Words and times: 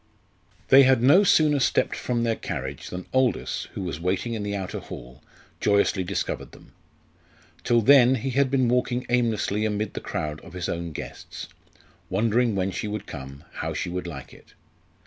They 0.69 0.81
had 0.81 1.03
no 1.03 1.23
sooner 1.23 1.59
stepped 1.59 1.95
from 1.95 2.23
their 2.23 2.35
carriage 2.35 2.89
than 2.89 3.05
Aldous, 3.13 3.67
who 3.75 3.83
was 3.83 3.99
waiting 3.99 4.33
in 4.33 4.41
the 4.41 4.55
outer 4.55 4.79
hall, 4.79 5.21
joyously 5.59 6.03
discovered 6.03 6.53
them. 6.53 6.71
Till 7.63 7.81
then 7.81 8.15
he 8.15 8.31
had 8.31 8.49
been 8.49 8.67
walking 8.67 9.05
aimlessly 9.09 9.63
amid 9.63 9.93
the 9.93 10.01
crowd 10.01 10.41
of 10.41 10.53
his 10.53 10.67
own 10.67 10.91
guests, 10.91 11.49
wondering 12.09 12.55
when 12.55 12.71
she 12.71 12.87
would 12.87 13.05
come, 13.05 13.43
how 13.57 13.75
she 13.75 13.89
would 13.89 14.07
like 14.07 14.33
it. 14.33 14.55